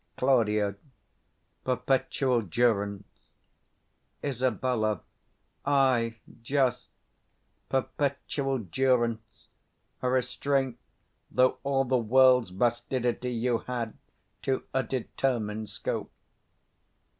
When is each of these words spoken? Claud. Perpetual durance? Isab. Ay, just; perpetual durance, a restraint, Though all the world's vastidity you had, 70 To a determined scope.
Claud. 0.17 0.49
Perpetual 1.63 2.41
durance? 2.41 3.03
Isab. 4.23 4.65
Ay, 5.63 6.17
just; 6.41 6.89
perpetual 7.69 8.57
durance, 8.57 9.49
a 10.01 10.09
restraint, 10.09 10.79
Though 11.29 11.59
all 11.61 11.85
the 11.85 11.99
world's 11.99 12.49
vastidity 12.49 13.31
you 13.31 13.59
had, 13.59 13.93
70 14.43 14.43
To 14.43 14.65
a 14.73 14.81
determined 14.81 15.69
scope. 15.69 16.11